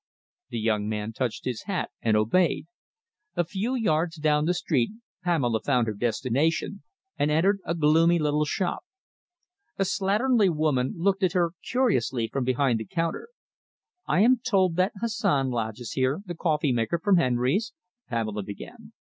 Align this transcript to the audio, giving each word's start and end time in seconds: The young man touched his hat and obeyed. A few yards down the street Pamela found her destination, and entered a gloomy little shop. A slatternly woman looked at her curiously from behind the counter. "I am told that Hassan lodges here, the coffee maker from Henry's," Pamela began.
The 0.49 0.57
young 0.59 0.89
man 0.89 1.13
touched 1.13 1.45
his 1.45 1.65
hat 1.65 1.91
and 2.01 2.17
obeyed. 2.17 2.65
A 3.35 3.43
few 3.45 3.75
yards 3.75 4.15
down 4.15 4.45
the 4.45 4.55
street 4.55 4.89
Pamela 5.23 5.59
found 5.61 5.85
her 5.85 5.93
destination, 5.93 6.81
and 7.19 7.29
entered 7.29 7.59
a 7.67 7.75
gloomy 7.75 8.17
little 8.17 8.43
shop. 8.45 8.79
A 9.77 9.83
slatternly 9.85 10.49
woman 10.49 10.95
looked 10.97 11.21
at 11.21 11.33
her 11.33 11.51
curiously 11.69 12.27
from 12.27 12.43
behind 12.43 12.79
the 12.79 12.85
counter. 12.85 13.29
"I 14.07 14.21
am 14.21 14.39
told 14.39 14.75
that 14.77 14.93
Hassan 15.01 15.51
lodges 15.51 15.91
here, 15.91 16.21
the 16.25 16.33
coffee 16.33 16.71
maker 16.71 16.97
from 16.97 17.17
Henry's," 17.17 17.71
Pamela 18.09 18.41
began. 18.41 18.93